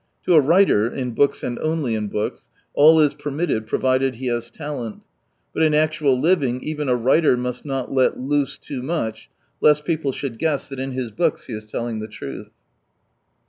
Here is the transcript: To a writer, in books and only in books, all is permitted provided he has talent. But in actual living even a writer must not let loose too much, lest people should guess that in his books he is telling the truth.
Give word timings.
To 0.25 0.33
a 0.33 0.41
writer, 0.41 0.87
in 0.89 1.11
books 1.11 1.43
and 1.43 1.59
only 1.59 1.93
in 1.93 2.07
books, 2.07 2.49
all 2.73 2.99
is 2.99 3.13
permitted 3.13 3.67
provided 3.67 4.15
he 4.15 4.25
has 4.29 4.49
talent. 4.49 5.03
But 5.53 5.61
in 5.61 5.75
actual 5.75 6.19
living 6.19 6.63
even 6.63 6.89
a 6.89 6.95
writer 6.95 7.37
must 7.37 7.65
not 7.65 7.91
let 7.93 8.17
loose 8.19 8.57
too 8.57 8.81
much, 8.81 9.29
lest 9.61 9.85
people 9.85 10.11
should 10.11 10.39
guess 10.39 10.67
that 10.69 10.79
in 10.79 10.93
his 10.93 11.11
books 11.11 11.45
he 11.45 11.53
is 11.53 11.65
telling 11.67 11.99
the 11.99 12.07
truth. 12.07 12.49